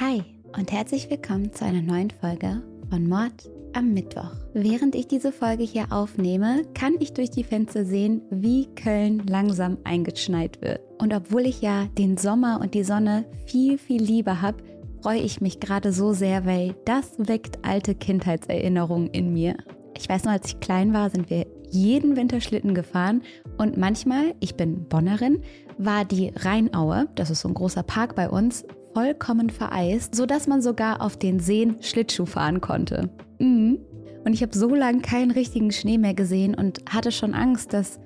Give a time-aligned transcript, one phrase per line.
[0.00, 0.22] Hi
[0.56, 4.30] und herzlich willkommen zu einer neuen Folge von Mord am Mittwoch.
[4.54, 9.76] Während ich diese Folge hier aufnehme, kann ich durch die Fenster sehen, wie Köln langsam
[9.82, 10.82] eingeschneit wird.
[10.98, 14.62] Und obwohl ich ja den Sommer und die Sonne viel, viel lieber habe,
[15.02, 19.56] freue ich mich gerade so sehr, weil das weckt alte Kindheitserinnerungen in mir.
[19.96, 23.22] Ich weiß noch, als ich klein war, sind wir jeden Winter Schlitten gefahren
[23.58, 25.42] und manchmal, ich bin Bonnerin,
[25.76, 30.62] war die Rheinaue, das ist so ein großer Park bei uns, vollkommen vereist, sodass man
[30.62, 33.10] sogar auf den Seen Schlittschuh fahren konnte.
[33.38, 33.78] Mhm.
[34.24, 37.98] Und ich habe so lange keinen richtigen Schnee mehr gesehen und hatte schon Angst, dass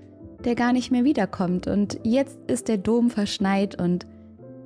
[0.44, 1.66] der gar nicht mehr wiederkommt.
[1.66, 4.06] Und jetzt ist der Dom verschneit und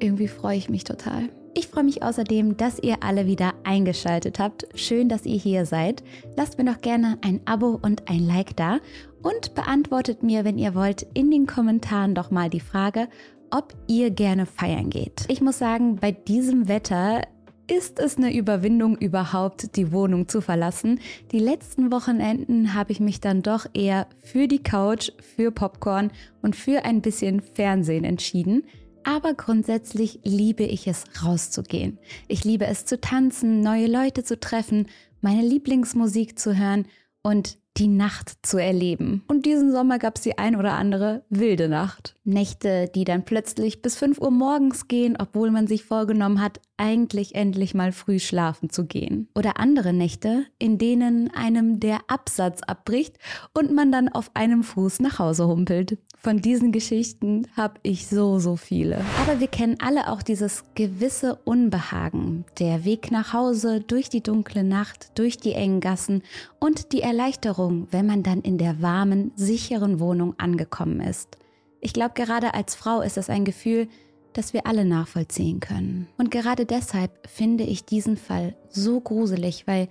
[0.00, 1.28] irgendwie freue ich mich total.
[1.54, 4.66] Ich freue mich außerdem, dass ihr alle wieder eingeschaltet habt.
[4.74, 6.02] Schön, dass ihr hier seid.
[6.36, 8.78] Lasst mir doch gerne ein Abo und ein Like da
[9.22, 13.08] und beantwortet mir, wenn ihr wollt, in den Kommentaren doch mal die Frage,
[13.50, 15.24] ob ihr gerne feiern geht.
[15.28, 17.22] Ich muss sagen, bei diesem Wetter
[17.68, 21.00] ist es eine Überwindung überhaupt, die Wohnung zu verlassen.
[21.32, 26.10] Die letzten Wochenenden habe ich mich dann doch eher für die Couch, für Popcorn
[26.42, 28.64] und für ein bisschen Fernsehen entschieden.
[29.02, 31.98] Aber grundsätzlich liebe ich es, rauszugehen.
[32.28, 34.86] Ich liebe es zu tanzen, neue Leute zu treffen,
[35.20, 36.86] meine Lieblingsmusik zu hören
[37.22, 39.22] und die Nacht zu erleben.
[39.28, 42.16] Und diesen Sommer gab es die ein oder andere wilde Nacht.
[42.24, 47.34] Nächte, die dann plötzlich bis 5 Uhr morgens gehen, obwohl man sich vorgenommen hat, eigentlich
[47.34, 49.28] endlich mal früh schlafen zu gehen.
[49.34, 53.18] Oder andere Nächte, in denen einem der Absatz abbricht
[53.54, 55.98] und man dann auf einem Fuß nach Hause humpelt.
[56.26, 58.98] Von diesen Geschichten habe ich so, so viele.
[59.22, 62.44] Aber wir kennen alle auch dieses gewisse Unbehagen.
[62.58, 66.24] Der Weg nach Hause durch die dunkle Nacht, durch die engen Gassen
[66.58, 71.38] und die Erleichterung, wenn man dann in der warmen, sicheren Wohnung angekommen ist.
[71.80, 73.86] Ich glaube, gerade als Frau ist das ein Gefühl,
[74.32, 76.08] das wir alle nachvollziehen können.
[76.18, 79.86] Und gerade deshalb finde ich diesen Fall so gruselig, weil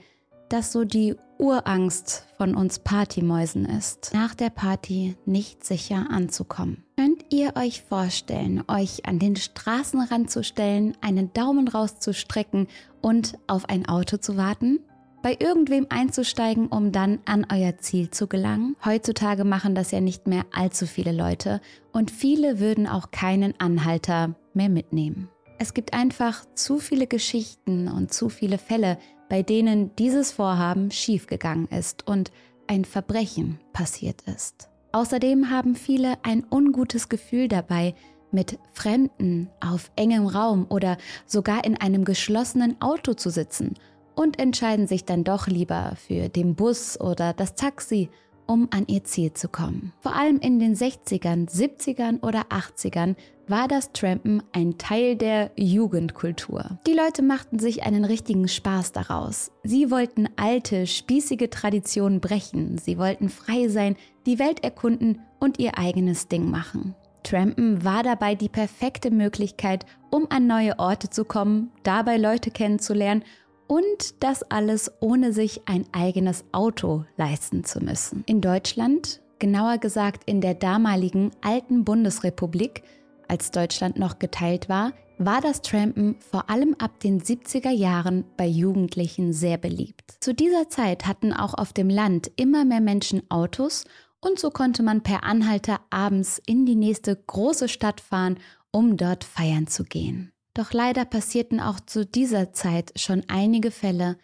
[0.49, 6.83] das so die Urangst von uns Partymäusen ist, nach der Party nicht sicher anzukommen.
[6.97, 12.67] Könnt ihr euch vorstellen, euch an den Straßenrand zu stellen, einen Daumen rauszustrecken
[13.01, 14.79] und auf ein Auto zu warten?
[15.25, 18.75] bei irgendwem einzusteigen, um dann an euer Ziel zu gelangen?
[18.85, 21.61] Heutzutage machen das ja nicht mehr allzu viele Leute
[21.91, 25.27] und viele würden auch keinen Anhalter mehr mitnehmen.
[25.57, 31.67] Es gibt einfach zu viele Geschichten und zu viele Fälle, bei denen dieses Vorhaben schiefgegangen
[31.67, 32.31] ist und
[32.67, 34.69] ein Verbrechen passiert ist.
[34.91, 37.95] Außerdem haben viele ein ungutes Gefühl dabei,
[38.31, 43.75] mit Fremden auf engem Raum oder sogar in einem geschlossenen Auto zu sitzen
[44.13, 48.09] und entscheiden sich dann doch lieber für den Bus oder das Taxi,
[48.45, 49.93] um an ihr Ziel zu kommen.
[49.99, 53.15] Vor allem in den 60ern, 70ern oder 80ern
[53.47, 56.79] war das Trampen ein Teil der Jugendkultur.
[56.87, 59.51] Die Leute machten sich einen richtigen Spaß daraus.
[59.63, 63.95] Sie wollten alte, spießige Traditionen brechen, sie wollten frei sein,
[64.25, 66.95] die Welt erkunden und ihr eigenes Ding machen.
[67.23, 73.23] Trampen war dabei die perfekte Möglichkeit, um an neue Orte zu kommen, dabei Leute kennenzulernen
[73.67, 78.23] und das alles ohne sich ein eigenes Auto leisten zu müssen.
[78.27, 82.83] In Deutschland, genauer gesagt in der damaligen alten Bundesrepublik,
[83.27, 88.45] als Deutschland noch geteilt war, war das Trampen vor allem ab den 70er Jahren bei
[88.45, 90.17] Jugendlichen sehr beliebt.
[90.19, 93.85] Zu dieser Zeit hatten auch auf dem Land immer mehr Menschen Autos
[94.19, 98.39] und so konnte man per Anhalter abends in die nächste große Stadt fahren,
[98.71, 100.33] um dort feiern zu gehen.
[100.53, 104.17] Doch leider passierten auch zu dieser Zeit schon einige Fälle,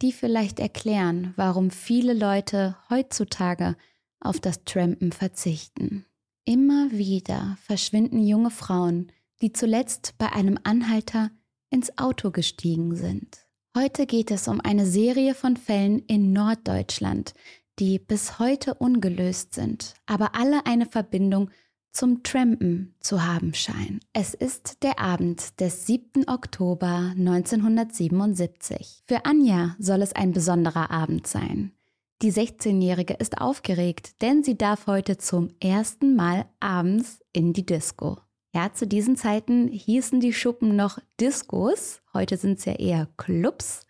[0.00, 3.76] die vielleicht erklären, warum viele Leute heutzutage
[4.20, 6.04] auf das Trampen verzichten.
[6.48, 11.30] Immer wieder verschwinden junge Frauen, die zuletzt bei einem Anhalter
[11.68, 13.44] ins Auto gestiegen sind.
[13.76, 17.34] Heute geht es um eine Serie von Fällen in Norddeutschland,
[17.78, 21.50] die bis heute ungelöst sind, aber alle eine Verbindung
[21.92, 24.00] zum Trampen zu haben scheinen.
[24.14, 26.30] Es ist der Abend des 7.
[26.30, 29.02] Oktober 1977.
[29.06, 31.72] Für Anja soll es ein besonderer Abend sein.
[32.20, 38.18] Die 16-Jährige ist aufgeregt, denn sie darf heute zum ersten Mal abends in die Disco.
[38.52, 43.86] Ja, zu diesen Zeiten hießen die Schuppen noch Discos, heute sind es ja eher Clubs.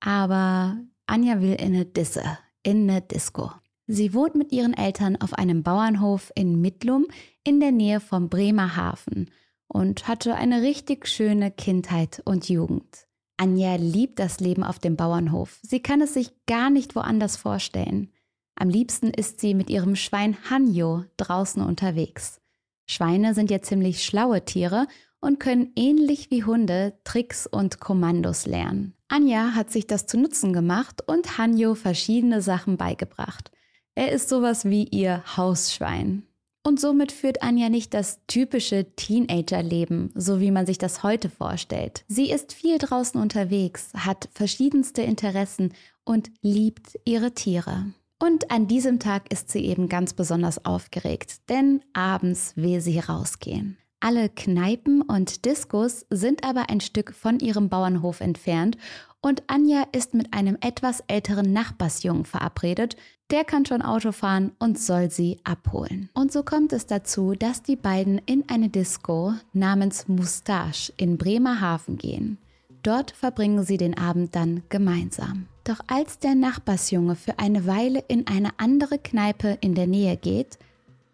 [0.00, 0.76] Aber
[1.06, 3.52] Anja will in eine Disse, in eine Disco.
[3.86, 7.06] Sie wohnt mit ihren Eltern auf einem Bauernhof in Mittlum
[7.44, 9.30] in der Nähe vom Bremerhaven
[9.68, 13.06] und hatte eine richtig schöne Kindheit und Jugend.
[13.36, 15.58] Anja liebt das Leben auf dem Bauernhof.
[15.62, 18.12] Sie kann es sich gar nicht woanders vorstellen.
[18.54, 22.40] Am liebsten ist sie mit ihrem Schwein Hanjo draußen unterwegs.
[22.86, 24.86] Schweine sind ja ziemlich schlaue Tiere
[25.20, 28.94] und können ähnlich wie Hunde Tricks und Kommandos lernen.
[29.08, 33.50] Anja hat sich das zu Nutzen gemacht und Hanjo verschiedene Sachen beigebracht.
[33.94, 36.26] Er ist sowas wie ihr Hausschwein.
[36.64, 42.04] Und somit führt Anja nicht das typische Teenagerleben, so wie man sich das heute vorstellt.
[42.06, 45.72] Sie ist viel draußen unterwegs, hat verschiedenste Interessen
[46.04, 47.86] und liebt ihre Tiere.
[48.22, 53.76] Und an diesem Tag ist sie eben ganz besonders aufgeregt, denn abends will sie rausgehen.
[53.98, 58.76] Alle Kneipen und Diskos sind aber ein Stück von ihrem Bauernhof entfernt
[59.22, 62.96] und Anja ist mit einem etwas älteren Nachbarsjungen verabredet.
[63.30, 66.10] Der kann schon Auto fahren und soll sie abholen.
[66.12, 71.96] Und so kommt es dazu, dass die beiden in eine Disco namens Mustache in Bremerhaven
[71.96, 72.38] gehen.
[72.82, 75.46] Dort verbringen sie den Abend dann gemeinsam.
[75.64, 80.58] Doch als der Nachbarsjunge für eine Weile in eine andere Kneipe in der Nähe geht,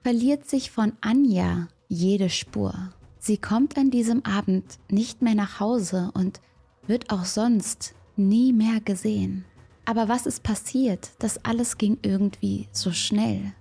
[0.02, 2.74] verliert sich von Anja jede Spur.
[3.18, 6.40] Sie kommt an diesem Abend nicht mehr nach Hause und
[6.86, 9.44] wird auch sonst nie mehr gesehen.
[9.84, 11.10] Aber was ist passiert?
[11.18, 13.52] Das alles ging irgendwie so schnell.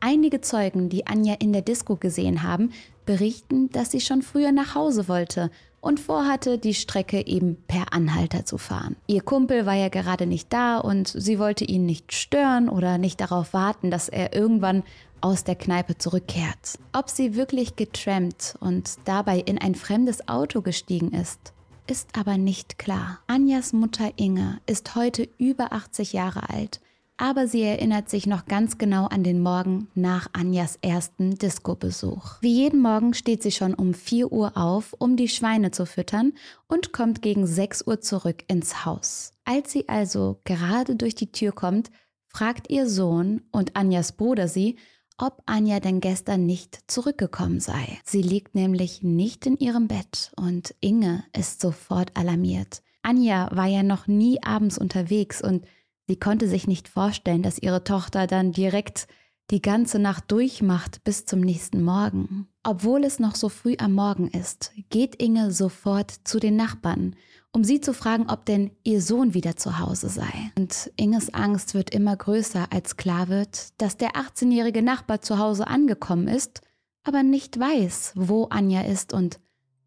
[0.00, 2.72] Einige Zeugen, die Anja in der Disco gesehen haben,
[3.06, 5.50] berichten, dass sie schon früher nach Hause wollte
[5.80, 8.96] und vorhatte, die Strecke eben per Anhalter zu fahren.
[9.06, 13.20] Ihr Kumpel war ja gerade nicht da und sie wollte ihn nicht stören oder nicht
[13.20, 14.82] darauf warten, dass er irgendwann
[15.20, 16.78] aus der Kneipe zurückkehrt.
[16.92, 21.53] Ob sie wirklich getrampt und dabei in ein fremdes Auto gestiegen ist,
[21.86, 23.20] ist aber nicht klar.
[23.26, 26.80] Anjas Mutter Inge ist heute über 80 Jahre alt,
[27.16, 32.40] aber sie erinnert sich noch ganz genau an den Morgen nach Anjas ersten Disco-Besuch.
[32.40, 36.32] Wie jeden Morgen steht sie schon um 4 Uhr auf, um die Schweine zu füttern
[36.66, 39.32] und kommt gegen 6 Uhr zurück ins Haus.
[39.44, 41.90] Als sie also gerade durch die Tür kommt,
[42.26, 44.76] fragt ihr Sohn und Anjas Bruder sie,
[45.18, 47.98] ob Anja denn gestern nicht zurückgekommen sei.
[48.04, 52.82] Sie liegt nämlich nicht in ihrem Bett und Inge ist sofort alarmiert.
[53.02, 55.66] Anja war ja noch nie abends unterwegs und
[56.06, 59.06] sie konnte sich nicht vorstellen, dass ihre Tochter dann direkt
[59.50, 62.48] die ganze Nacht durchmacht bis zum nächsten Morgen.
[62.62, 67.14] Obwohl es noch so früh am Morgen ist, geht Inge sofort zu den Nachbarn
[67.54, 70.50] um sie zu fragen, ob denn ihr Sohn wieder zu Hause sei.
[70.58, 75.68] Und Inges Angst wird immer größer, als klar wird, dass der 18-jährige Nachbar zu Hause
[75.68, 76.62] angekommen ist,
[77.04, 79.38] aber nicht weiß, wo Anja ist und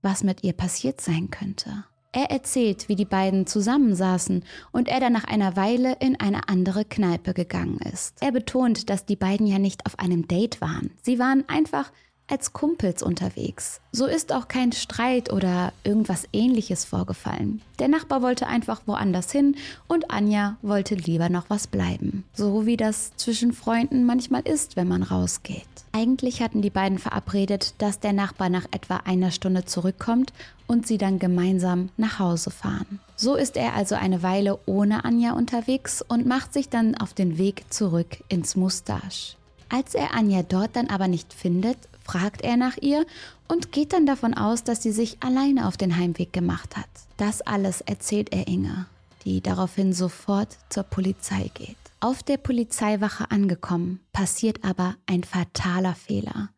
[0.02, 1.84] was mit ihr passiert sein könnte.
[2.14, 6.86] Er erzählt, wie die beiden zusammensaßen und er dann nach einer Weile in eine andere
[6.86, 8.16] Kneipe gegangen ist.
[8.22, 10.92] Er betont, dass die beiden ja nicht auf einem Date waren.
[11.04, 11.92] Sie waren einfach
[12.28, 13.80] als Kumpels unterwegs.
[13.92, 17.62] So ist auch kein Streit oder irgendwas ähnliches vorgefallen.
[17.80, 19.56] Der Nachbar wollte einfach woanders hin
[19.88, 22.26] und Anja wollte lieber noch was bleiben.
[22.34, 25.66] So wie das zwischen Freunden manchmal ist, wenn man rausgeht.
[25.94, 30.34] Eigentlich hatten die beiden verabredet, dass der Nachbar nach etwa einer Stunde zurückkommt
[30.68, 33.00] und sie dann gemeinsam nach Hause fahren.
[33.16, 37.38] So ist er also eine Weile ohne Anja unterwegs und macht sich dann auf den
[37.38, 39.38] Weg zurück ins Mustache.
[39.70, 43.06] Als er Anja dort dann aber nicht findet, fragt er nach ihr
[43.48, 46.90] und geht dann davon aus, dass sie sich alleine auf den Heimweg gemacht hat.
[47.18, 48.86] Das alles erzählt er Inge,
[49.26, 51.78] die daraufhin sofort zur Polizei geht.
[52.00, 56.50] Auf der Polizeiwache angekommen, passiert aber ein fataler Fehler.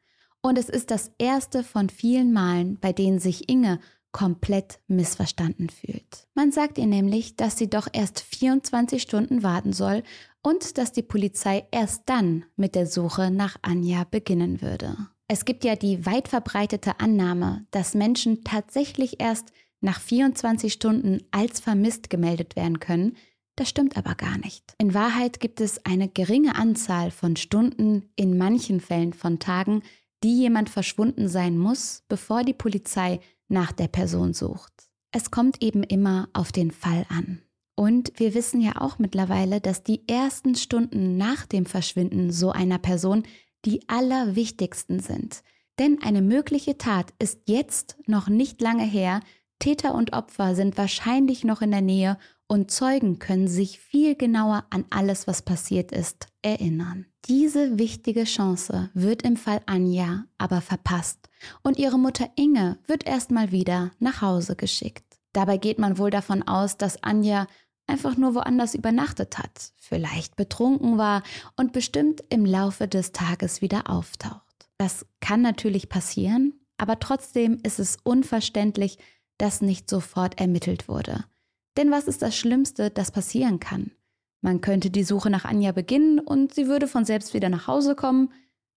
[0.42, 3.80] Und es ist das erste von vielen Malen, bei denen sich Inge
[4.12, 6.28] komplett missverstanden fühlt.
[6.34, 10.04] Man sagt ihr nämlich, dass sie doch erst 24 Stunden warten soll
[10.42, 14.96] und dass die Polizei erst dann mit der Suche nach Anja beginnen würde.
[15.28, 21.60] Es gibt ja die weit verbreitete Annahme, dass Menschen tatsächlich erst nach 24 Stunden als
[21.60, 23.16] vermisst gemeldet werden können.
[23.56, 24.74] Das stimmt aber gar nicht.
[24.78, 29.84] In Wahrheit gibt es eine geringe Anzahl von Stunden, in manchen Fällen von Tagen,
[30.24, 34.74] die jemand verschwunden sein muss, bevor die Polizei nach der Person sucht.
[35.12, 37.42] Es kommt eben immer auf den Fall an.
[37.80, 42.78] Und wir wissen ja auch mittlerweile, dass die ersten Stunden nach dem Verschwinden so einer
[42.78, 43.24] Person
[43.64, 45.44] die allerwichtigsten sind.
[45.80, 49.22] Denn eine mögliche Tat ist jetzt noch nicht lange her,
[49.60, 52.18] Täter und Opfer sind wahrscheinlich noch in der Nähe
[52.50, 57.06] und Zeugen können sich viel genauer an alles, was passiert ist, erinnern.
[57.30, 61.30] Diese wichtige Chance wird im Fall Anja aber verpasst
[61.64, 65.06] und ihre Mutter Inge wird erstmal wieder nach Hause geschickt.
[65.32, 67.48] Dabei geht man wohl davon aus, dass Anja
[67.90, 71.24] einfach nur woanders übernachtet hat, vielleicht betrunken war
[71.58, 74.70] und bestimmt im Laufe des Tages wieder auftaucht.
[74.78, 78.98] Das kann natürlich passieren, aber trotzdem ist es unverständlich,
[79.38, 81.26] dass nicht sofort ermittelt wurde.
[81.78, 83.92] Denn was ist das Schlimmste, das passieren kann?
[84.42, 87.96] Man könnte die Suche nach Anja beginnen und sie würde von selbst wieder nach Hause
[87.96, 88.32] kommen.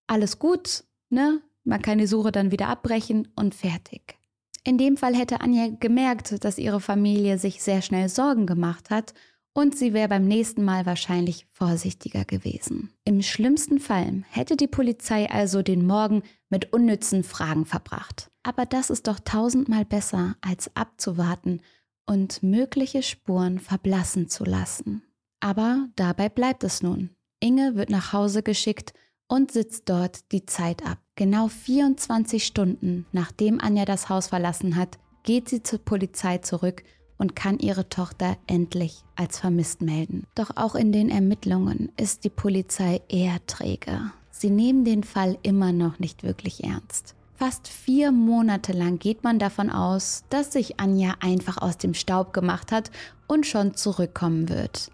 [0.07, 1.41] Alles gut, ne?
[1.63, 4.17] Man kann die Suche dann wieder abbrechen und fertig.
[4.65, 9.13] In dem Fall hätte Anja gemerkt, dass ihre Familie sich sehr schnell Sorgen gemacht hat
[9.53, 12.91] und sie wäre beim nächsten Mal wahrscheinlich vorsichtiger gewesen.
[13.03, 18.31] Im schlimmsten Fall hätte die Polizei also den Morgen mit unnützen Fragen verbracht.
[18.43, 21.61] Aber das ist doch tausendmal besser, als abzuwarten
[22.05, 25.03] und mögliche Spuren verblassen zu lassen.
[25.39, 27.11] Aber dabei bleibt es nun.
[27.39, 28.93] Inge wird nach Hause geschickt
[29.33, 30.99] und sitzt dort die Zeit ab.
[31.15, 36.83] Genau 24 Stunden nachdem Anja das Haus verlassen hat, geht sie zur Polizei zurück
[37.17, 40.27] und kann ihre Tochter endlich als vermisst melden.
[40.35, 44.11] Doch auch in den Ermittlungen ist die Polizei eher träge.
[44.29, 47.15] Sie nehmen den Fall immer noch nicht wirklich ernst.
[47.33, 52.33] Fast vier Monate lang geht man davon aus, dass sich Anja einfach aus dem Staub
[52.33, 52.91] gemacht hat
[53.25, 54.91] und schon zurückkommen wird.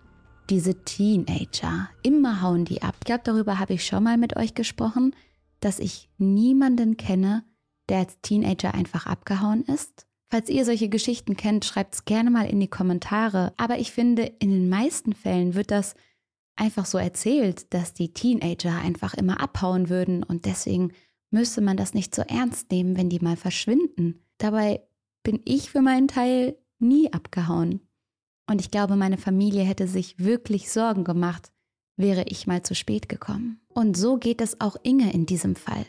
[0.50, 2.96] Diese Teenager, immer hauen die ab.
[3.00, 5.15] Ich glaube, darüber habe ich schon mal mit euch gesprochen,
[5.60, 7.44] dass ich niemanden kenne,
[7.88, 10.08] der als Teenager einfach abgehauen ist.
[10.32, 13.53] Falls ihr solche Geschichten kennt, schreibt es gerne mal in die Kommentare.
[13.58, 15.94] Aber ich finde, in den meisten Fällen wird das
[16.56, 20.94] einfach so erzählt, dass die Teenager einfach immer abhauen würden und deswegen
[21.32, 24.24] müsste man das nicht so ernst nehmen, wenn die mal verschwinden.
[24.39, 24.82] Dabei
[25.22, 27.82] bin ich für meinen Teil nie abgehauen.
[28.50, 31.51] Und ich glaube, meine Familie hätte sich wirklich Sorgen gemacht,
[31.98, 33.62] wäre ich mal zu spät gekommen.
[33.68, 35.86] Und so geht es auch Inge in diesem Fall.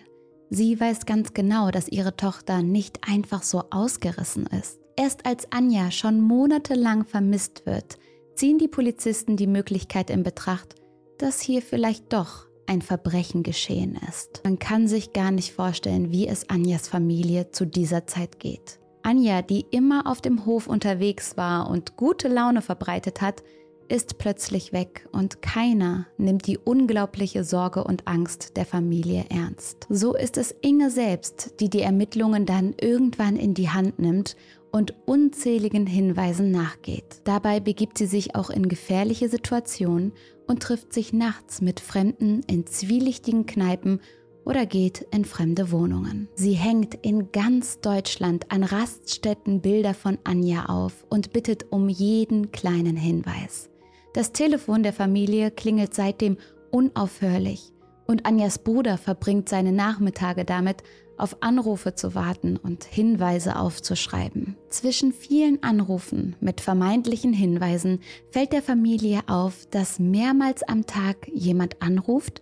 [0.50, 4.78] Sie weiß ganz genau, dass ihre Tochter nicht einfach so ausgerissen ist.
[4.96, 7.98] Erst als Anja schon monatelang vermisst wird,
[8.34, 10.74] ziehen die Polizisten die Möglichkeit in Betracht,
[11.18, 14.42] dass hier vielleicht doch ein Verbrechen geschehen ist.
[14.44, 18.79] Man kann sich gar nicht vorstellen, wie es Anjas Familie zu dieser Zeit geht.
[19.02, 23.42] Anja, die immer auf dem Hof unterwegs war und gute Laune verbreitet hat,
[23.90, 29.86] ist plötzlich weg und keiner nimmt die unglaubliche Sorge und Angst der Familie ernst.
[29.90, 34.36] So ist es Inge selbst, die die Ermittlungen dann irgendwann in die Hand nimmt
[34.70, 37.22] und unzähligen Hinweisen nachgeht.
[37.24, 40.12] Dabei begibt sie sich auch in gefährliche Situationen
[40.46, 44.00] und trifft sich nachts mit Fremden in zwielichtigen Kneipen
[44.44, 46.28] oder geht in fremde Wohnungen.
[46.34, 52.52] Sie hängt in ganz Deutschland an Raststätten Bilder von Anja auf und bittet um jeden
[52.52, 53.70] kleinen Hinweis.
[54.14, 56.36] Das Telefon der Familie klingelt seitdem
[56.70, 57.72] unaufhörlich
[58.10, 60.82] und Anjas Bruder verbringt seine Nachmittage damit,
[61.16, 64.56] auf Anrufe zu warten und Hinweise aufzuschreiben.
[64.68, 71.80] Zwischen vielen Anrufen mit vermeintlichen Hinweisen fällt der Familie auf, dass mehrmals am Tag jemand
[71.82, 72.40] anruft,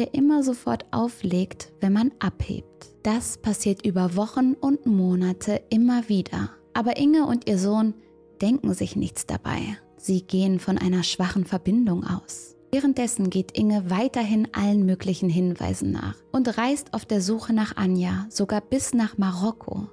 [0.00, 2.94] der immer sofort auflegt, wenn man abhebt.
[3.02, 6.52] Das passiert über Wochen und Monate immer wieder.
[6.72, 7.92] Aber Inge und ihr Sohn
[8.40, 9.60] denken sich nichts dabei.
[9.98, 12.56] Sie gehen von einer schwachen Verbindung aus.
[12.72, 18.26] Währenddessen geht Inge weiterhin allen möglichen Hinweisen nach und reist auf der Suche nach Anja,
[18.30, 19.90] sogar bis nach Marokko.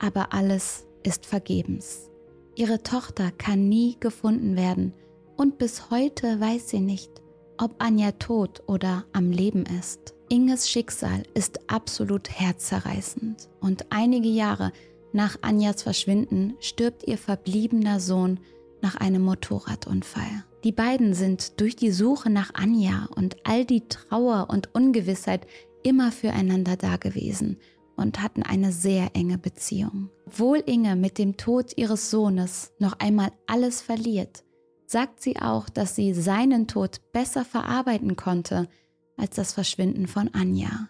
[0.00, 2.10] Aber alles ist vergebens.
[2.56, 4.92] Ihre Tochter kann nie gefunden werden
[5.36, 7.22] und bis heute weiß sie nicht,
[7.58, 10.14] ob Anja tot oder am Leben ist.
[10.28, 14.72] Inges Schicksal ist absolut herzzerreißend und einige Jahre
[15.12, 18.40] nach Anjas Verschwinden stirbt ihr verbliebener Sohn
[18.82, 20.44] nach einem Motorradunfall.
[20.64, 25.46] Die beiden sind durch die Suche nach Anja und all die Trauer und Ungewissheit
[25.82, 27.58] immer füreinander dagewesen
[27.96, 30.10] und hatten eine sehr enge Beziehung.
[30.26, 34.44] Obwohl Inge mit dem Tod ihres Sohnes noch einmal alles verliert,
[34.90, 38.68] sagt sie auch, dass sie seinen Tod besser verarbeiten konnte
[39.16, 40.88] als das Verschwinden von Anja.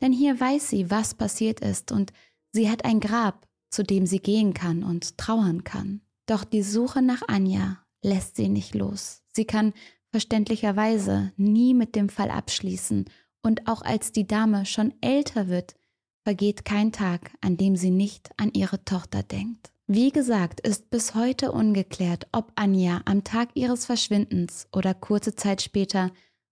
[0.00, 2.12] Denn hier weiß sie, was passiert ist und
[2.52, 6.00] sie hat ein Grab, zu dem sie gehen kann und trauern kann.
[6.26, 9.22] Doch die Suche nach Anja lässt sie nicht los.
[9.32, 9.72] Sie kann
[10.10, 13.06] verständlicherweise nie mit dem Fall abschließen
[13.42, 15.74] und auch als die Dame schon älter wird,
[16.22, 19.72] vergeht kein Tag, an dem sie nicht an ihre Tochter denkt.
[19.88, 25.62] Wie gesagt, ist bis heute ungeklärt, ob Anja am Tag ihres Verschwindens oder kurze Zeit
[25.62, 26.10] später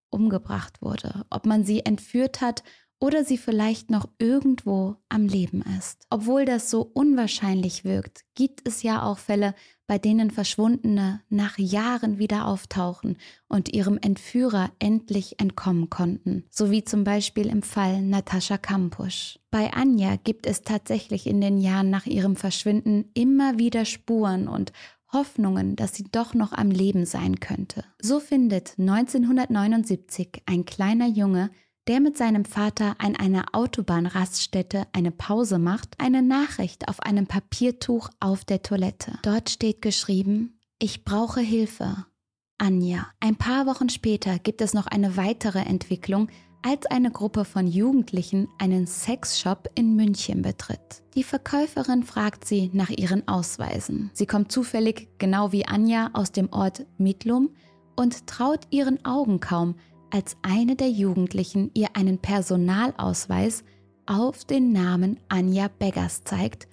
[0.08, 2.62] umgebracht wurde, ob man sie entführt hat
[3.00, 6.06] oder sie vielleicht noch irgendwo am Leben ist.
[6.10, 9.54] Obwohl das so unwahrscheinlich wirkt, gibt es ja auch Fälle,
[9.86, 16.84] bei denen Verschwundene nach Jahren wieder auftauchen und ihrem Entführer endlich entkommen konnten, so wie
[16.84, 19.38] zum Beispiel im Fall Natascha Kampusch.
[19.50, 24.72] Bei Anja gibt es tatsächlich in den Jahren nach ihrem Verschwinden immer wieder Spuren und
[25.12, 27.84] Hoffnungen, dass sie doch noch am Leben sein könnte.
[28.00, 31.50] So findet 1979 ein kleiner Junge
[31.86, 38.08] der mit seinem Vater an einer Autobahnraststätte eine Pause macht, eine Nachricht auf einem Papiertuch
[38.20, 39.18] auf der Toilette.
[39.22, 42.06] Dort steht geschrieben, ich brauche Hilfe.
[42.58, 43.06] Anja.
[43.20, 46.28] Ein paar Wochen später gibt es noch eine weitere Entwicklung,
[46.62, 51.02] als eine Gruppe von Jugendlichen einen Sexshop in München betritt.
[51.14, 54.10] Die Verkäuferin fragt sie nach ihren Ausweisen.
[54.14, 57.50] Sie kommt zufällig, genau wie Anja, aus dem Ort Midlum
[57.96, 59.74] und traut ihren Augen kaum,
[60.14, 63.64] als eine der Jugendlichen ihr einen Personalausweis
[64.06, 66.68] auf den Namen Anja Beggars zeigt,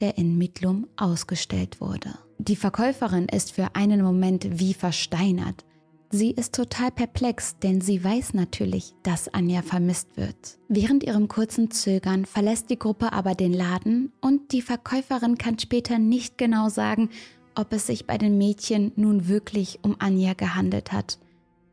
[0.00, 2.10] der in Midlum ausgestellt wurde.
[2.38, 5.64] Die Verkäuferin ist für einen Moment wie versteinert.
[6.10, 10.58] Sie ist total perplex, denn sie weiß natürlich, dass Anja vermisst wird.
[10.66, 16.00] Während ihrem kurzen Zögern verlässt die Gruppe aber den Laden und die Verkäuferin kann später
[16.00, 17.10] nicht genau sagen,
[17.54, 21.20] ob es sich bei den Mädchen nun wirklich um Anja gehandelt hat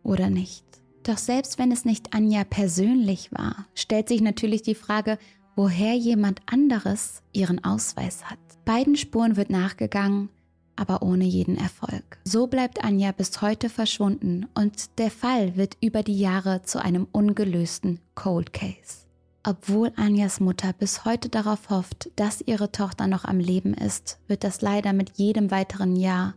[0.04, 0.67] oder nicht.
[1.08, 5.18] Doch selbst wenn es nicht Anja persönlich war, stellt sich natürlich die Frage,
[5.56, 8.40] woher jemand anderes ihren Ausweis hat.
[8.66, 10.28] Beiden Spuren wird nachgegangen,
[10.76, 12.20] aber ohne jeden Erfolg.
[12.26, 17.08] So bleibt Anja bis heute verschwunden und der Fall wird über die Jahre zu einem
[17.14, 19.06] ungelösten Cold Case.
[19.46, 24.44] Obwohl Anjas Mutter bis heute darauf hofft, dass ihre Tochter noch am Leben ist, wird
[24.44, 26.34] das leider mit jedem weiteren Jahr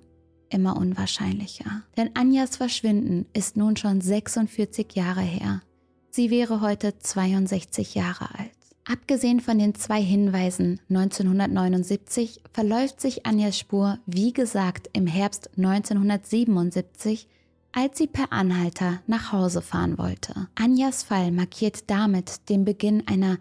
[0.50, 1.82] immer unwahrscheinlicher.
[1.96, 5.62] Denn Anjas Verschwinden ist nun schon 46 Jahre her.
[6.10, 8.50] Sie wäre heute 62 Jahre alt.
[8.84, 17.28] Abgesehen von den zwei Hinweisen 1979 verläuft sich Anjas Spur, wie gesagt, im Herbst 1977,
[17.72, 20.48] als sie per Anhalter nach Hause fahren wollte.
[20.56, 23.38] Anjas Fall markiert damit den Beginn einer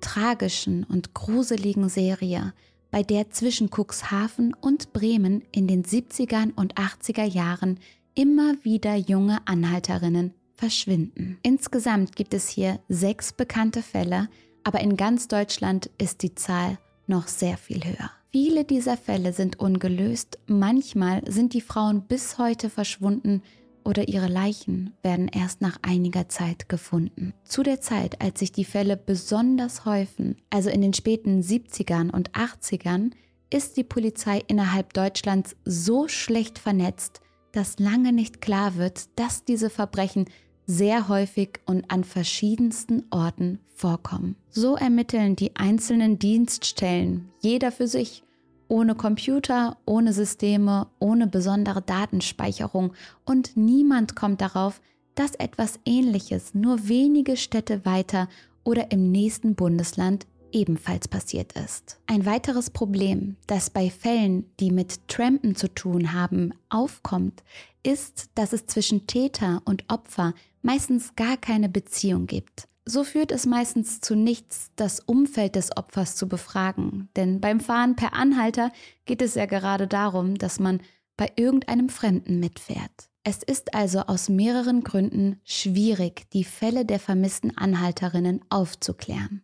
[0.00, 2.54] tragischen und gruseligen Serie,
[2.90, 7.78] bei der zwischen Cuxhaven und Bremen in den 70er und 80er Jahren
[8.14, 11.38] immer wieder junge Anhalterinnen verschwinden.
[11.42, 14.28] Insgesamt gibt es hier sechs bekannte Fälle,
[14.64, 18.10] aber in ganz Deutschland ist die Zahl noch sehr viel höher.
[18.32, 23.42] Viele dieser Fälle sind ungelöst, manchmal sind die Frauen bis heute verschwunden
[23.86, 27.32] oder ihre Leichen werden erst nach einiger Zeit gefunden.
[27.44, 32.32] Zu der Zeit, als sich die Fälle besonders häufen, also in den späten 70ern und
[32.32, 33.12] 80ern,
[33.48, 37.20] ist die Polizei innerhalb Deutschlands so schlecht vernetzt,
[37.52, 40.26] dass lange nicht klar wird, dass diese Verbrechen
[40.66, 44.36] sehr häufig und an verschiedensten Orten vorkommen.
[44.50, 48.24] So ermitteln die einzelnen Dienststellen, jeder für sich,
[48.68, 52.92] ohne Computer, ohne Systeme, ohne besondere Datenspeicherung
[53.24, 54.80] und niemand kommt darauf,
[55.14, 58.28] dass etwas Ähnliches nur wenige Städte weiter
[58.64, 61.98] oder im nächsten Bundesland ebenfalls passiert ist.
[62.06, 67.42] Ein weiteres Problem, das bei Fällen, die mit Trampen zu tun haben, aufkommt,
[67.82, 72.68] ist, dass es zwischen Täter und Opfer meistens gar keine Beziehung gibt.
[72.88, 77.96] So führt es meistens zu nichts, das Umfeld des Opfers zu befragen, denn beim Fahren
[77.96, 78.70] per Anhalter
[79.06, 80.80] geht es ja gerade darum, dass man
[81.16, 83.10] bei irgendeinem Fremden mitfährt.
[83.24, 89.42] Es ist also aus mehreren Gründen schwierig, die Fälle der vermissten Anhalterinnen aufzuklären.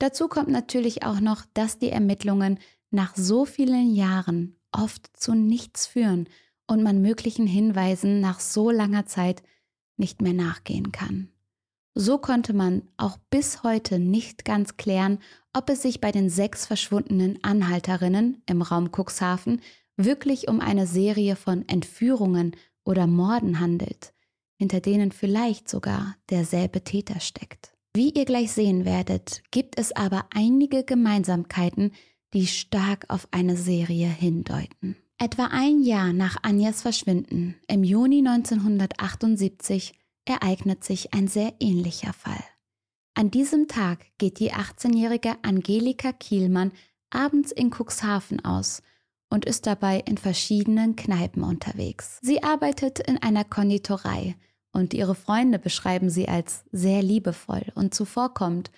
[0.00, 2.58] Dazu kommt natürlich auch noch, dass die Ermittlungen
[2.90, 6.28] nach so vielen Jahren oft zu nichts führen
[6.66, 9.44] und man möglichen Hinweisen nach so langer Zeit
[9.96, 11.28] nicht mehr nachgehen kann.
[11.94, 15.18] So konnte man auch bis heute nicht ganz klären,
[15.52, 19.60] ob es sich bei den sechs verschwundenen Anhalterinnen im Raum Cuxhaven
[19.96, 24.12] wirklich um eine Serie von Entführungen oder Morden handelt,
[24.56, 27.72] hinter denen vielleicht sogar derselbe Täter steckt.
[27.92, 31.92] Wie ihr gleich sehen werdet, gibt es aber einige Gemeinsamkeiten,
[32.32, 34.96] die stark auf eine Serie hindeuten.
[35.18, 42.42] Etwa ein Jahr nach Anjas Verschwinden, im Juni 1978, ereignet sich ein sehr ähnlicher Fall.
[43.14, 46.72] An diesem Tag geht die 18-jährige Angelika Kielmann
[47.10, 48.82] abends in Cuxhaven aus
[49.28, 52.18] und ist dabei in verschiedenen Kneipen unterwegs.
[52.22, 54.36] Sie arbeitet in einer Konditorei
[54.72, 58.70] und ihre Freunde beschreiben sie als sehr liebevoll und zuvorkommend,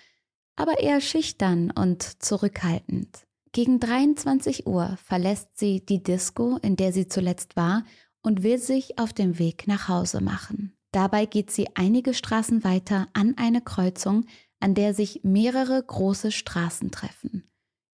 [0.55, 3.25] aber eher schüchtern und zurückhaltend.
[3.51, 7.85] Gegen 23 Uhr verlässt sie die Disco, in der sie zuletzt war,
[8.23, 10.72] und will sich auf den Weg nach Hause machen.
[10.93, 14.25] Dabei geht sie einige Straßen weiter an eine Kreuzung,
[14.59, 17.43] an der sich mehrere große Straßen treffen.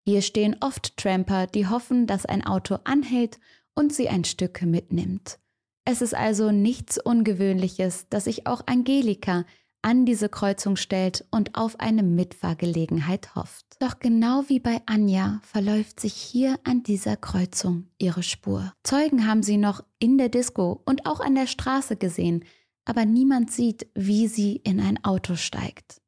[0.06, 3.40] Hier stehen oft Tramper, die hoffen, dass ein Auto anhält
[3.74, 5.38] und sie ein Stück mitnimmt.
[5.84, 9.46] Es ist also nichts Ungewöhnliches, dass sich auch Angelika
[9.82, 13.64] an diese Kreuzung stellt und auf eine Mitfahrgelegenheit hofft.
[13.78, 18.74] Doch genau wie bei Anja verläuft sich hier an dieser Kreuzung ihre Spur.
[18.84, 22.44] Zeugen haben sie noch in der Disco und auch an der Straße gesehen,
[22.90, 26.00] aber niemand sieht, wie sie in ein Auto steigt.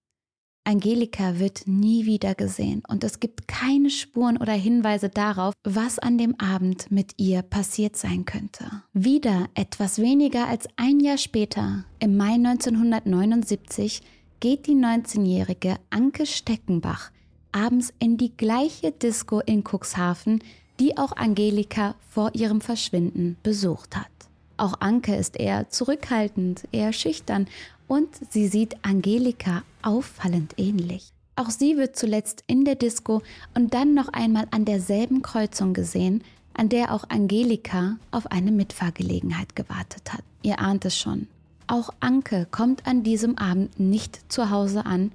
[0.65, 6.19] Angelika wird nie wieder gesehen und es gibt keine Spuren oder Hinweise darauf, was an
[6.19, 8.71] dem Abend mit ihr passiert sein könnte.
[8.93, 14.03] Wieder etwas weniger als ein Jahr später, im Mai 1979,
[14.39, 17.11] geht die 19-jährige Anke Steckenbach
[17.53, 20.43] abends in die gleiche Disco in Cuxhaven,
[20.81, 24.22] die auch Angelika vor ihrem Verschwinden besucht hat.
[24.57, 27.47] Auch Anke ist eher zurückhaltend, eher schüchtern
[27.89, 31.13] und sie sieht Angelika auffallend ähnlich.
[31.37, 33.23] Auch sie wird zuletzt in der Disco
[33.55, 36.23] und dann noch einmal an derselben Kreuzung gesehen,
[36.55, 40.23] an der auch Angelika auf eine Mitfahrgelegenheit gewartet hat.
[40.43, 41.29] Ihr ahnt es schon.
[41.67, 45.13] Auch Anke kommt an diesem Abend nicht zu Hause an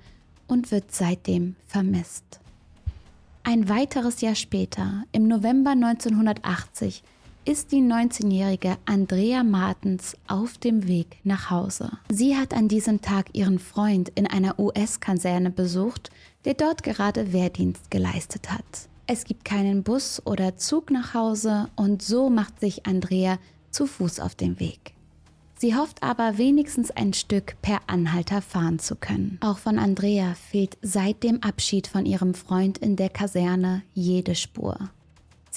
[0.47, 2.39] und wird seitdem vermisst.
[3.43, 7.03] Ein weiteres Jahr später, im November 1980,
[7.47, 11.91] ist die 19-jährige Andrea Martens auf dem Weg nach Hause.
[12.09, 16.09] Sie hat an diesem Tag ihren Freund in einer US-Kaserne besucht,
[16.43, 18.89] der dort gerade Wehrdienst geleistet hat.
[19.07, 23.39] Es gibt keinen Bus oder Zug nach Hause und so macht sich Andrea
[23.71, 24.93] zu Fuß auf den Weg.
[25.57, 29.39] Sie hofft aber wenigstens ein Stück per Anhalter fahren zu können.
[29.39, 34.89] Auch von Andrea fehlt seit dem Abschied von ihrem Freund in der Kaserne jede Spur.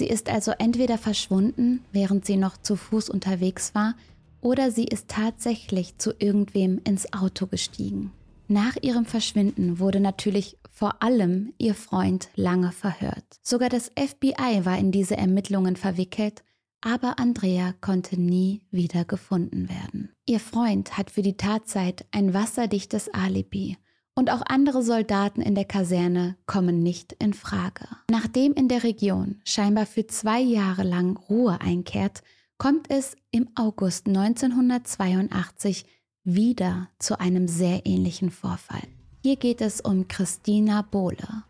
[0.00, 3.94] Sie ist also entweder verschwunden, während sie noch zu Fuß unterwegs war,
[4.40, 8.10] oder sie ist tatsächlich zu irgendwem ins Auto gestiegen.
[8.48, 13.26] Nach ihrem Verschwinden wurde natürlich vor allem ihr Freund lange verhört.
[13.42, 16.44] Sogar das FBI war in diese Ermittlungen verwickelt,
[16.80, 20.14] aber Andrea konnte nie wieder gefunden werden.
[20.24, 23.76] Ihr Freund hat für die Tatzeit ein wasserdichtes Alibi
[24.20, 27.88] und auch andere Soldaten in der Kaserne kommen nicht in Frage.
[28.10, 32.22] Nachdem in der Region scheinbar für zwei Jahre lang Ruhe einkehrt,
[32.58, 35.86] kommt es im August 1982
[36.22, 38.82] wieder zu einem sehr ähnlichen Vorfall.
[39.22, 41.44] Hier geht es um Christina Bohle.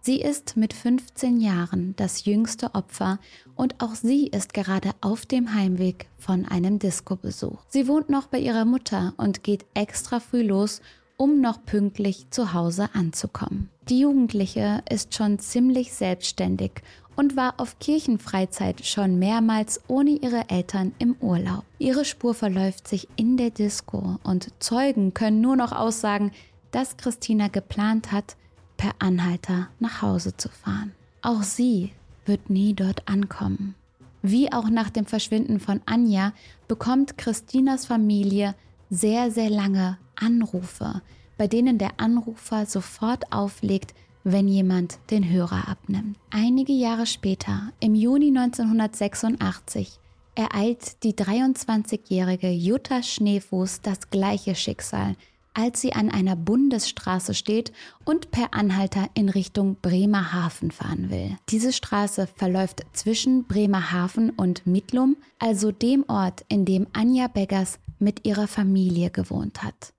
[0.00, 3.20] Sie ist mit 15 Jahren das jüngste Opfer
[3.54, 7.62] und auch sie ist gerade auf dem Heimweg von einem Disco-Besuch.
[7.68, 10.80] Sie wohnt noch bei ihrer Mutter und geht extra früh los,
[11.16, 13.70] um noch pünktlich zu Hause anzukommen.
[13.88, 16.82] Die Jugendliche ist schon ziemlich selbstständig
[17.16, 21.64] und war auf Kirchenfreizeit schon mehrmals ohne ihre Eltern im Urlaub.
[21.78, 26.32] Ihre Spur verläuft sich in der Disco und Zeugen können nur noch aussagen,
[26.70, 28.36] dass Christina geplant hat,
[28.76, 30.92] per Anhalter nach Hause zu fahren.
[31.22, 31.92] Auch sie
[32.26, 33.74] wird nie dort ankommen.
[34.20, 36.32] Wie auch nach dem Verschwinden von Anja
[36.68, 38.54] bekommt Christinas Familie
[38.90, 41.02] sehr, sehr lange Anrufe,
[41.36, 43.94] bei denen der Anrufer sofort auflegt,
[44.24, 46.16] wenn jemand den Hörer abnimmt.
[46.30, 50.00] Einige Jahre später, im Juni 1986,
[50.34, 55.16] ereilt die 23-jährige Jutta Schneefuß das gleiche Schicksal,
[55.54, 57.72] als sie an einer Bundesstraße steht
[58.04, 61.38] und per Anhalter in Richtung Bremerhaven fahren will.
[61.48, 68.26] Diese Straße verläuft zwischen Bremerhaven und Mittlum, also dem Ort, in dem Anja Beggers mit
[68.26, 69.92] ihrer Familie gewohnt hat.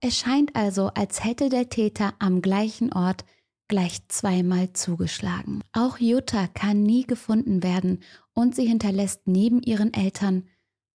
[0.00, 3.24] Es scheint also, als hätte der Täter am gleichen Ort
[3.68, 5.62] gleich zweimal zugeschlagen.
[5.72, 8.02] Auch Jutta kann nie gefunden werden
[8.34, 10.44] und sie hinterlässt neben ihren Eltern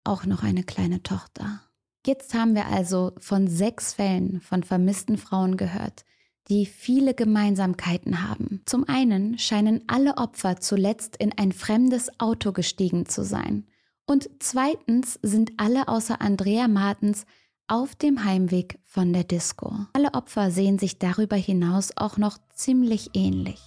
[0.04, 1.62] auch noch eine kleine Tochter.
[2.06, 6.04] Jetzt haben wir also von sechs Fällen von vermissten Frauen gehört,
[6.48, 8.62] die viele Gemeinsamkeiten haben.
[8.64, 13.66] Zum einen scheinen alle Opfer zuletzt in ein fremdes Auto gestiegen zu sein.
[14.10, 17.26] Und zweitens sind alle außer Andrea Martens
[17.68, 19.72] auf dem Heimweg von der Disco.
[19.92, 23.60] Alle Opfer sehen sich darüber hinaus auch noch ziemlich ähnlich.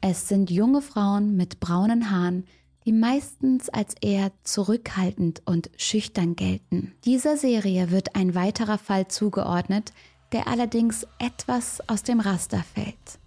[0.00, 2.44] Es sind junge Frauen mit braunen Haaren,
[2.86, 6.92] die meistens als eher zurückhaltend und schüchtern gelten.
[7.04, 9.92] Dieser Serie wird ein weiterer Fall zugeordnet,
[10.30, 13.18] der allerdings etwas aus dem Raster fällt.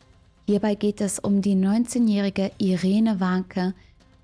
[0.45, 3.73] Hierbei geht es um die 19-jährige Irene Warnke,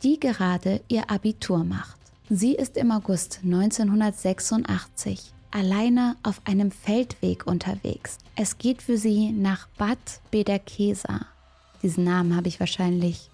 [0.02, 2.01] die gerade ihr Abitur macht.
[2.34, 8.20] Sie ist im August 1986 alleine auf einem Feldweg unterwegs.
[8.38, 9.98] Es geht für sie nach Bad
[10.32, 11.26] Bederkesa.
[11.84, 13.30] Diesen Namen habe ich wahrscheinlich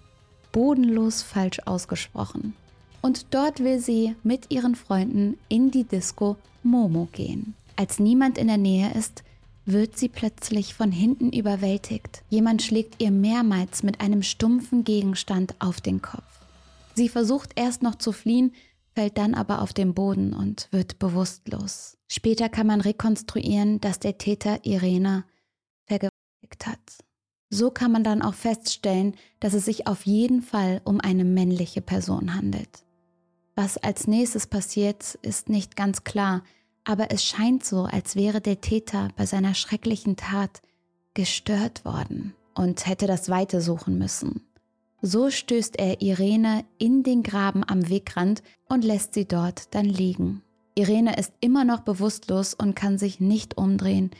[0.50, 2.54] bodenlos falsch ausgesprochen.
[3.00, 7.54] Und dort will sie mit ihren Freunden in die Disco Momo gehen.
[7.76, 9.22] Als niemand in der Nähe ist,
[9.64, 12.24] wird sie plötzlich von hinten überwältigt.
[12.30, 16.24] Jemand schlägt ihr mehrmals mit einem stumpfen Gegenstand auf den Kopf.
[16.98, 18.52] Sie versucht erst noch zu fliehen,
[18.98, 21.96] fällt dann aber auf den Boden und wird bewusstlos.
[22.08, 25.24] Später kann man rekonstruieren, dass der Täter Irene
[25.86, 26.80] vergewaltigt hat.
[27.48, 31.80] So kann man dann auch feststellen, dass es sich auf jeden Fall um eine männliche
[31.80, 32.82] Person handelt.
[33.54, 36.42] Was als nächstes passiert, ist nicht ganz klar,
[36.82, 40.60] aber es scheint so, als wäre der Täter bei seiner schrecklichen Tat
[41.14, 44.47] gestört worden und hätte das Weite suchen müssen.
[45.00, 50.42] So stößt er Irene in den Graben am Wegrand und lässt sie dort dann liegen.
[50.74, 54.10] Irene ist immer noch bewusstlos und kann sich nicht umdrehen,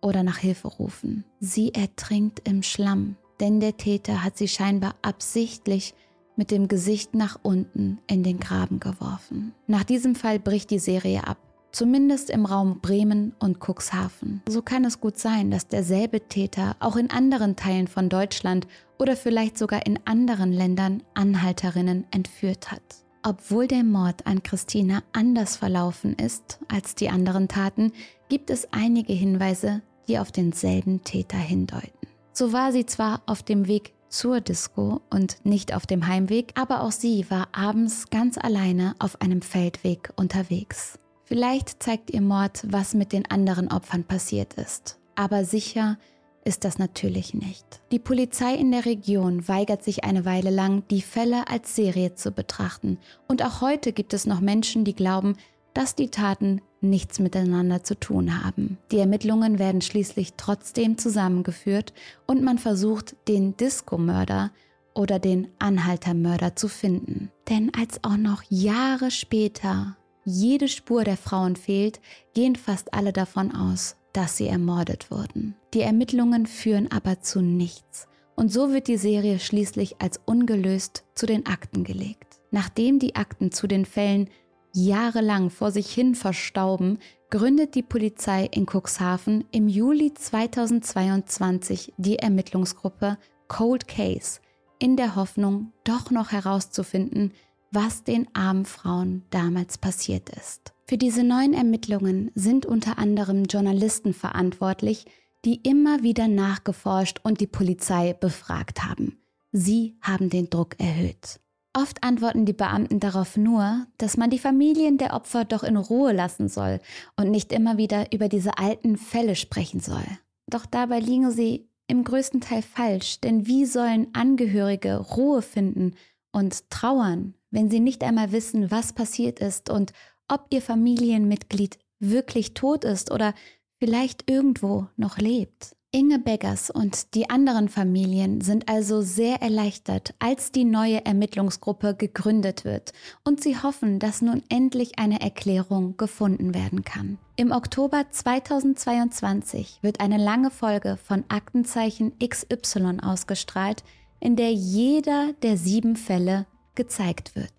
[0.00, 1.24] oder nach Hilfe rufen.
[1.40, 5.94] Sie ertrinkt im Schlamm, denn der Täter hat sie scheinbar absichtlich
[6.36, 9.54] mit dem Gesicht nach unten in den Graben geworfen.
[9.66, 11.38] Nach diesem Fall bricht die Serie ab.
[11.72, 14.42] Zumindest im Raum Bremen und Cuxhaven.
[14.48, 18.66] So kann es gut sein, dass derselbe Täter auch in anderen Teilen von Deutschland
[18.98, 22.82] oder vielleicht sogar in anderen Ländern Anhalterinnen entführt hat.
[23.22, 27.92] Obwohl der Mord an Christina anders verlaufen ist als die anderen Taten,
[28.28, 32.08] gibt es einige Hinweise, die auf denselben Täter hindeuten.
[32.32, 36.82] So war sie zwar auf dem Weg zur Disco und nicht auf dem Heimweg, aber
[36.82, 40.98] auch sie war abends ganz alleine auf einem Feldweg unterwegs.
[41.28, 45.98] Vielleicht zeigt ihr Mord, was mit den anderen Opfern passiert ist, aber sicher
[46.46, 47.82] ist das natürlich nicht.
[47.92, 52.30] Die Polizei in der Region weigert sich eine Weile lang, die Fälle als Serie zu
[52.30, 55.36] betrachten, und auch heute gibt es noch Menschen, die glauben,
[55.74, 58.78] dass die Taten nichts miteinander zu tun haben.
[58.90, 61.92] Die Ermittlungen werden schließlich trotzdem zusammengeführt
[62.26, 64.50] und man versucht, den Disco-Mörder
[64.94, 67.30] oder den Anhaltermörder zu finden.
[67.50, 69.97] Denn als auch noch Jahre später
[70.28, 72.00] jede Spur der Frauen fehlt,
[72.34, 75.56] gehen fast alle davon aus, dass sie ermordet wurden.
[75.74, 81.26] Die Ermittlungen führen aber zu nichts und so wird die Serie schließlich als ungelöst zu
[81.26, 82.38] den Akten gelegt.
[82.52, 84.30] Nachdem die Akten zu den Fällen
[84.72, 93.18] jahrelang vor sich hin verstauben, gründet die Polizei in Cuxhaven im Juli 2022 die Ermittlungsgruppe
[93.48, 94.40] Cold Case
[94.78, 97.32] in der Hoffnung, doch noch herauszufinden,
[97.70, 100.72] was den armen Frauen damals passiert ist.
[100.86, 105.04] Für diese neuen Ermittlungen sind unter anderem Journalisten verantwortlich,
[105.44, 109.18] die immer wieder nachgeforscht und die Polizei befragt haben.
[109.52, 111.40] Sie haben den Druck erhöht.
[111.74, 116.12] Oft antworten die Beamten darauf nur, dass man die Familien der Opfer doch in Ruhe
[116.12, 116.80] lassen soll
[117.16, 120.04] und nicht immer wieder über diese alten Fälle sprechen soll.
[120.46, 125.94] Doch dabei liegen sie im größten Teil falsch, denn wie sollen Angehörige Ruhe finden
[126.32, 129.92] und trauern, wenn sie nicht einmal wissen, was passiert ist und
[130.28, 133.34] ob ihr Familienmitglied wirklich tot ist oder
[133.78, 135.74] vielleicht irgendwo noch lebt?
[135.90, 142.66] Inge Beggers und die anderen Familien sind also sehr erleichtert, als die neue Ermittlungsgruppe gegründet
[142.66, 142.92] wird
[143.24, 147.16] und sie hoffen, dass nun endlich eine Erklärung gefunden werden kann.
[147.36, 153.82] Im Oktober 2022 wird eine lange Folge von Aktenzeichen XY ausgestrahlt,
[154.20, 157.52] in der jeder der sieben Fälle gezeigt wird.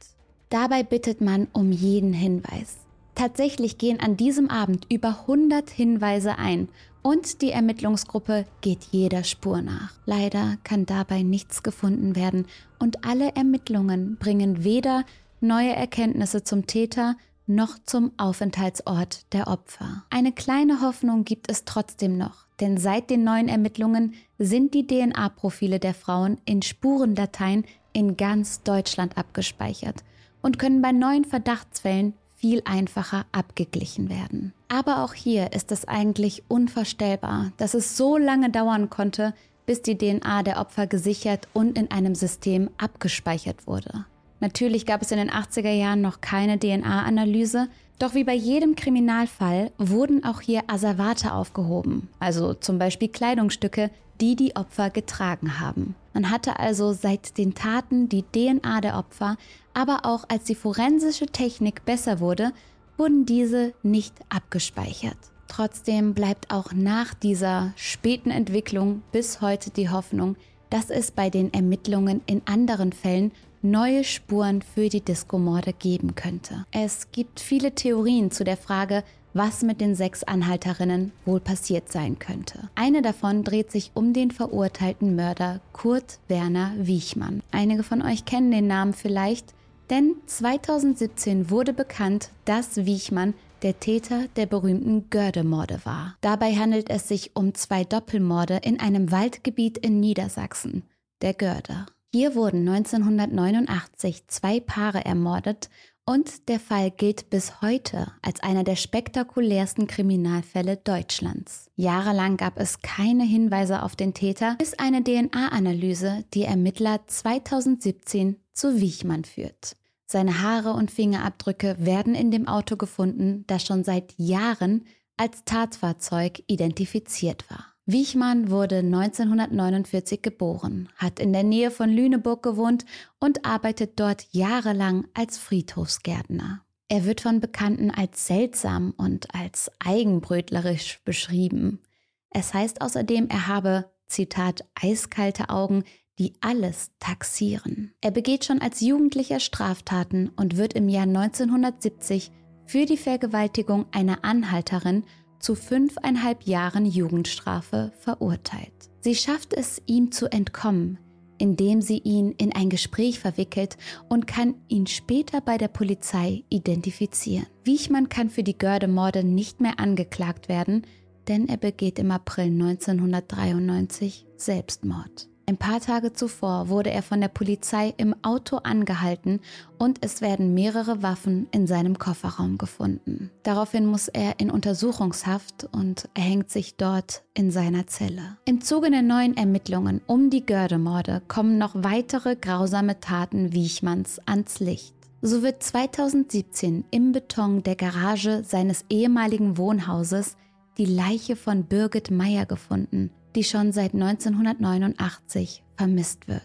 [0.49, 2.77] Dabei bittet man um jeden Hinweis.
[3.15, 6.69] Tatsächlich gehen an diesem Abend über 100 Hinweise ein
[7.01, 9.93] und die Ermittlungsgruppe geht jeder Spur nach.
[10.05, 12.45] Leider kann dabei nichts gefunden werden
[12.79, 15.03] und alle Ermittlungen bringen weder
[15.41, 20.03] neue Erkenntnisse zum Täter noch zum Aufenthaltsort der Opfer.
[20.09, 25.79] Eine kleine Hoffnung gibt es trotzdem noch, denn seit den neuen Ermittlungen sind die DNA-Profile
[25.79, 30.03] der Frauen in Spurendateien in ganz Deutschland abgespeichert
[30.41, 34.53] und können bei neuen Verdachtsfällen viel einfacher abgeglichen werden.
[34.69, 39.33] Aber auch hier ist es eigentlich unvorstellbar, dass es so lange dauern konnte,
[39.65, 44.05] bis die DNA der Opfer gesichert und in einem System abgespeichert wurde.
[44.39, 47.67] Natürlich gab es in den 80er Jahren noch keine DNA-Analyse,
[47.99, 54.35] doch wie bei jedem Kriminalfall wurden auch hier Asservate aufgehoben, also zum Beispiel Kleidungsstücke, die
[54.35, 55.95] die Opfer getragen haben.
[56.13, 59.37] Man hatte also seit den Taten die DNA der Opfer,
[59.73, 62.51] aber auch als die forensische Technik besser wurde,
[62.97, 65.17] wurden diese nicht abgespeichert.
[65.47, 70.35] Trotzdem bleibt auch nach dieser späten Entwicklung bis heute die Hoffnung,
[70.69, 76.65] dass es bei den Ermittlungen in anderen Fällen neue Spuren für die Disco-Morde geben könnte.
[76.71, 82.19] Es gibt viele Theorien zu der Frage, was mit den sechs Anhalterinnen wohl passiert sein
[82.19, 82.69] könnte.
[82.75, 87.43] Eine davon dreht sich um den verurteilten Mörder Kurt Werner Wiechmann.
[87.51, 89.53] Einige von euch kennen den Namen vielleicht,
[89.89, 96.15] denn 2017 wurde bekannt, dass Wiechmann der Täter der berühmten Gördemorde war.
[96.21, 100.83] Dabei handelt es sich um zwei Doppelmorde in einem Waldgebiet in Niedersachsen,
[101.21, 101.85] der Görde.
[102.11, 105.69] Hier wurden 1989 zwei Paare ermordet
[106.05, 111.69] und der Fall gilt bis heute als einer der spektakulärsten Kriminalfälle Deutschlands.
[111.75, 118.81] Jahrelang gab es keine Hinweise auf den Täter, bis eine DNA-Analyse die Ermittler 2017 zu
[118.81, 119.75] Wiechmann führt.
[120.07, 126.41] Seine Haare und Fingerabdrücke werden in dem Auto gefunden, das schon seit Jahren als Tatfahrzeug
[126.47, 127.67] identifiziert war.
[127.91, 132.85] Wiechmann wurde 1949 geboren, hat in der Nähe von Lüneburg gewohnt
[133.19, 136.61] und arbeitet dort jahrelang als Friedhofsgärtner.
[136.87, 141.81] Er wird von Bekannten als seltsam und als eigenbrötlerisch beschrieben.
[142.29, 145.83] Es heißt außerdem, er habe, Zitat, eiskalte Augen,
[146.19, 147.95] die alles taxieren.
[148.01, 152.29] Er begeht schon als Jugendlicher Straftaten und wird im Jahr 1970
[152.67, 155.05] für die Vergewaltigung einer Anhalterin
[155.39, 158.73] zu fünfeinhalb Jahren Jugendstrafe verurteilt.
[159.01, 160.99] Sie schafft es, ihm zu entkommen,
[161.37, 163.77] indem sie ihn in ein Gespräch verwickelt
[164.09, 167.47] und kann ihn später bei der Polizei identifizieren.
[167.63, 170.85] Wiechmann kann für die Görde-Morde nicht mehr angeklagt werden,
[171.27, 175.28] denn er begeht im April 1993 Selbstmord.
[175.49, 179.39] Ein paar Tage zuvor wurde er von der Polizei im Auto angehalten
[179.79, 183.31] und es werden mehrere Waffen in seinem Kofferraum gefunden.
[183.41, 188.37] Daraufhin muss er in Untersuchungshaft und erhängt sich dort in seiner Zelle.
[188.45, 194.59] Im Zuge der neuen Ermittlungen um die Gördemorde kommen noch weitere grausame Taten Wiechmanns ans
[194.59, 194.93] Licht.
[195.23, 200.37] So wird 2017 im Beton der Garage seines ehemaligen Wohnhauses
[200.77, 206.41] die Leiche von Birgit Meyer gefunden, die schon seit 1989 vermisst wird.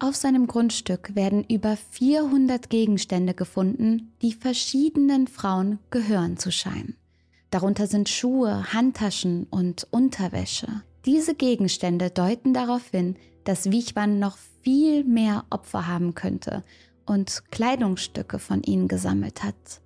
[0.00, 6.96] Auf seinem Grundstück werden über 400 Gegenstände gefunden, die verschiedenen Frauen gehören zu scheinen.
[7.50, 10.82] Darunter sind Schuhe, Handtaschen und Unterwäsche.
[11.04, 16.64] Diese Gegenstände deuten darauf hin, dass Wichmann noch viel mehr Opfer haben könnte
[17.06, 19.80] und Kleidungsstücke von ihnen gesammelt hat,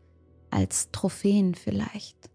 [0.49, 2.31] als Trophäen vielleicht.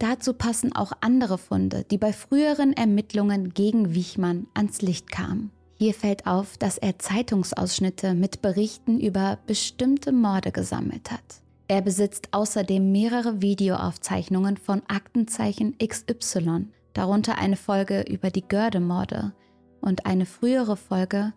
[0.00, 5.50] Dazu passen auch andere Funde, die bei früheren Ermittlungen gegen Wichmann ans Licht kamen.
[5.74, 11.42] Hier fällt auf, dass er Zeitungsausschnitte mit Berichten über bestimmte Morde gesammelt hat.
[11.68, 19.34] Er besitzt außerdem mehrere Videoaufzeichnungen von Aktenzeichen XY, darunter eine Folge über die Görde-Morde
[19.82, 21.34] und eine frühere Folge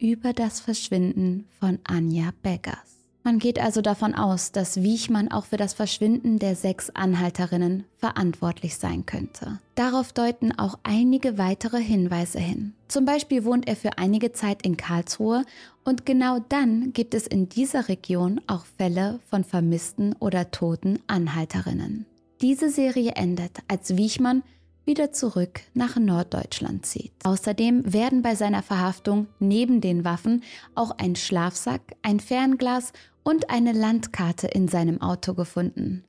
[0.00, 2.95] über das Verschwinden von Anja Beggers.
[3.26, 8.76] Man geht also davon aus, dass Wiechmann auch für das Verschwinden der sechs Anhalterinnen verantwortlich
[8.76, 9.58] sein könnte.
[9.74, 12.74] Darauf deuten auch einige weitere Hinweise hin.
[12.86, 15.44] Zum Beispiel wohnt er für einige Zeit in Karlsruhe
[15.82, 22.06] und genau dann gibt es in dieser Region auch Fälle von vermissten oder toten Anhalterinnen.
[22.40, 24.44] Diese Serie endet, als Wiechmann
[24.84, 27.10] wieder zurück nach Norddeutschland zieht.
[27.24, 30.44] Außerdem werden bei seiner Verhaftung neben den Waffen
[30.76, 32.92] auch ein Schlafsack, ein Fernglas
[33.26, 36.04] und eine Landkarte in seinem Auto gefunden.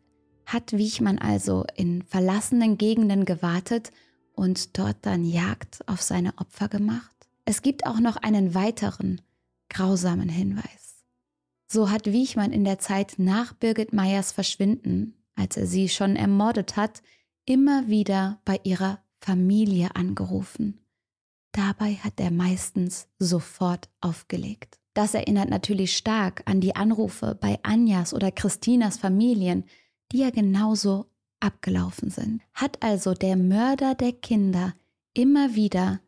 [0.46, 3.90] Hat Wiechmann also in verlassenen Gegenden gewartet
[4.34, 7.28] und dort dann Jagd auf seine Opfer gemacht?
[7.44, 9.20] Es gibt auch noch einen weiteren,
[9.68, 11.04] grausamen Hinweis.
[11.68, 16.78] So hat Wiechmann in der Zeit nach Birgit Meyers Verschwinden, als er sie schon ermordet
[16.78, 17.02] hat,
[17.46, 20.82] immer wieder bei ihrer Familie angerufen.
[21.52, 24.78] Dabei hat er meistens sofort aufgelegt.
[24.98, 29.64] Das erinnert natürlich stark an die Anrufe bei Anjas oder Christinas Familien,
[30.12, 31.06] die ja genauso
[31.40, 32.42] abgelaufen sind.
[32.56, 34.74] Hat also der Mörder der Kinder
[35.14, 36.00] immer wieder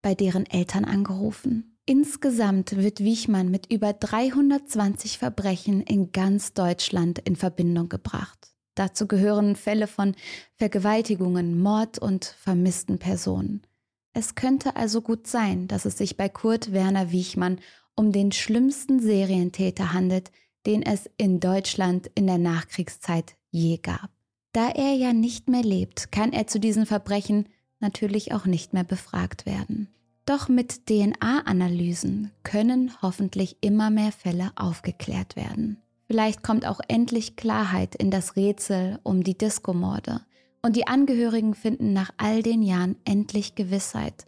[0.00, 1.76] bei deren Eltern angerufen.
[1.86, 8.52] Insgesamt wird Wichmann mit über 320 Verbrechen in ganz Deutschland in Verbindung gebracht.
[8.76, 10.14] Dazu gehören Fälle von
[10.54, 13.66] Vergewaltigungen, Mord und vermissten Personen.
[14.12, 17.58] Es könnte also gut sein, dass es sich bei Kurt Werner Wichmann
[17.96, 20.30] um den schlimmsten Serientäter handelt,
[20.66, 24.10] den es in Deutschland in der Nachkriegszeit je gab.
[24.52, 27.48] Da er ja nicht mehr lebt, kann er zu diesen Verbrechen
[27.80, 29.88] natürlich auch nicht mehr befragt werden.
[30.24, 35.78] Doch mit DNA-Analysen können hoffentlich immer mehr Fälle aufgeklärt werden.
[36.06, 40.20] Vielleicht kommt auch endlich Klarheit in das Rätsel um die Disco-Morde
[40.62, 44.24] und die Angehörigen finden nach all den Jahren endlich Gewissheit,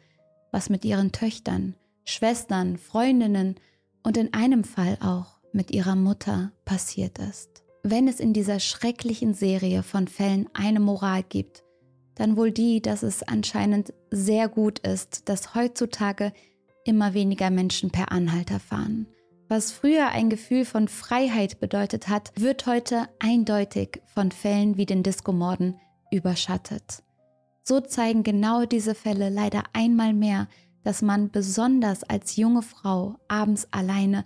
[0.53, 1.75] was mit ihren Töchtern,
[2.09, 3.57] Schwestern, Freundinnen
[4.03, 7.63] und in einem Fall auch mit ihrer Mutter passiert ist.
[7.83, 11.65] Wenn es in dieser schrecklichen Serie von Fällen eine Moral gibt,
[12.15, 16.33] dann wohl die, dass es anscheinend sehr gut ist, dass heutzutage
[16.87, 19.07] immer weniger Menschen per Anhalter fahren.
[19.49, 25.03] Was früher ein Gefühl von Freiheit bedeutet hat, wird heute eindeutig von Fällen wie den
[25.03, 25.79] Diskomorden
[26.11, 27.03] überschattet.
[27.65, 30.49] So zeigen genau diese Fälle leider einmal mehr,
[30.89, 34.25] dass man besonders als junge Frau abends alleine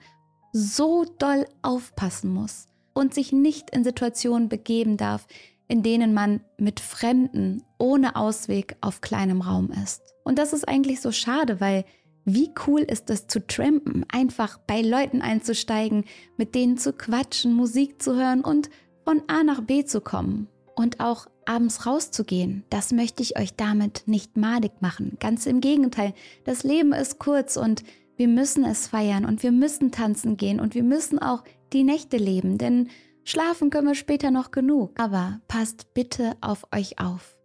[0.53, 5.27] so doll aufpassen muss und sich nicht in Situationen begeben darf,
[5.67, 10.03] in denen man mit Fremden ohne Ausweg auf kleinem Raum ist.
[10.23, 11.85] Und das ist eigentlich so schade, weil
[12.25, 16.05] wie cool ist es zu trampen, einfach bei Leuten einzusteigen,
[16.37, 18.71] mit denen zu quatschen, Musik zu hören und
[19.05, 20.47] von A nach B zu kommen.
[20.75, 25.17] Und auch abends rauszugehen, das möchte ich euch damit nicht madig machen.
[25.21, 26.15] Ganz im Gegenteil,
[26.45, 27.83] das Leben ist kurz und
[28.17, 32.17] wir müssen es feiern und wir müssen tanzen gehen und wir müssen auch die Nächte
[32.17, 32.89] leben, denn
[33.25, 34.99] schlafen können wir später noch genug.
[35.01, 37.37] Aber passt bitte auf euch auf.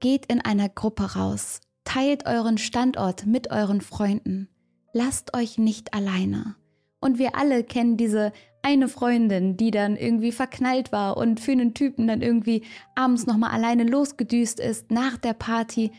[0.00, 1.60] Geht in einer Gruppe raus.
[1.84, 4.48] Teilt euren Standort mit euren Freunden.
[4.92, 6.56] Lasst euch nicht alleine.
[7.00, 8.32] Und wir alle kennen diese
[8.62, 12.62] eine Freundin, die dann irgendwie verknallt war und für einen Typen dann irgendwie
[12.94, 15.92] abends nochmal alleine losgedüst ist nach der Party.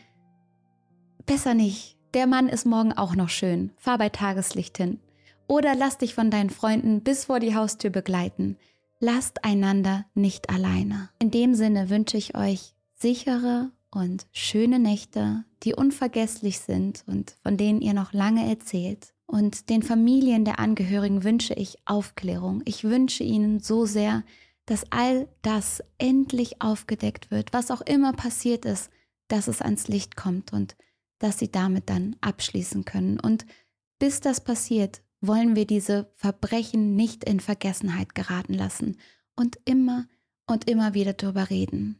[1.26, 1.96] Besser nicht.
[2.14, 3.72] Der Mann ist morgen auch noch schön.
[3.78, 5.00] Fahr bei Tageslicht hin.
[5.48, 8.56] Oder lass dich von deinen Freunden bis vor die Haustür begleiten.
[9.00, 11.08] Lasst einander nicht alleine.
[11.18, 17.56] In dem Sinne wünsche ich euch sichere und schöne Nächte, die unvergesslich sind und von
[17.56, 19.12] denen ihr noch lange erzählt.
[19.32, 22.60] Und den Familien der Angehörigen wünsche ich Aufklärung.
[22.66, 24.24] Ich wünsche ihnen so sehr,
[24.66, 28.90] dass all das endlich aufgedeckt wird, was auch immer passiert ist,
[29.28, 30.76] dass es ans Licht kommt und
[31.18, 33.18] dass sie damit dann abschließen können.
[33.18, 33.46] Und
[33.98, 38.98] bis das passiert, wollen wir diese Verbrechen nicht in Vergessenheit geraten lassen
[39.34, 40.08] und immer
[40.46, 41.98] und immer wieder darüber reden,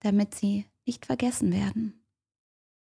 [0.00, 2.04] damit sie nicht vergessen werden.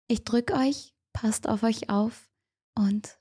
[0.09, 2.29] Ich drücke euch, passt auf euch auf
[2.75, 3.21] und